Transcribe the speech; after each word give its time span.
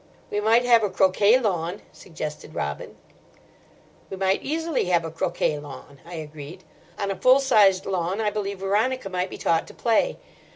"We 0.31 0.39
might 0.39 0.65
have 0.65 0.81
a 0.81 0.89
croquet 0.89 1.37
lawn," 1.39 1.83
suggested 1.93 2.55
Robin. 2.55 2.97
"We 4.09 4.17
might 4.17 4.41
easily 4.41 4.85
have 4.85 5.05
a 5.05 5.11
croquet 5.11 5.59
lawn," 5.59 6.01
I 6.03 6.15
agreed. 6.15 6.63
"On 6.97 7.11
a 7.11 7.15
full 7.15 7.39
sized 7.39 7.85
lawn 7.85 8.19
I 8.19 8.31
believe 8.31 8.61
Veronica 8.61 9.11
might 9.11 9.29
be 9.29 9.37
taught 9.37 9.67
to 9.67 9.75
play. 9.75 10.17